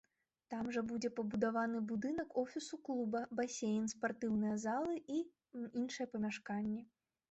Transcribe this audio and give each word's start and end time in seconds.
Там 0.53 0.69
жа 0.77 0.81
будзе 0.91 1.11
пабудаваны 1.19 1.81
будынак 1.91 2.35
офісу 2.45 2.81
клуба, 2.89 3.23
басейн, 3.43 3.87
спартыўныя 3.97 4.59
залы 4.69 5.01
і 5.21 5.25
іншыя 5.79 6.05
памяшканні. 6.15 6.87